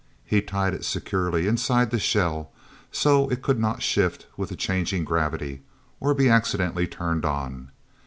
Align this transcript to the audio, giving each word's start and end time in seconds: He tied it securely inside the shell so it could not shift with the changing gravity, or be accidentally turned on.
He 0.25 0.41
tied 0.41 0.73
it 0.73 0.83
securely 0.83 1.45
inside 1.45 1.91
the 1.91 1.99
shell 1.99 2.51
so 2.91 3.29
it 3.29 3.43
could 3.43 3.59
not 3.59 3.83
shift 3.83 4.25
with 4.35 4.49
the 4.49 4.55
changing 4.55 5.03
gravity, 5.05 5.61
or 5.99 6.15
be 6.15 6.27
accidentally 6.27 6.87
turned 6.87 7.23
on. 7.23 7.69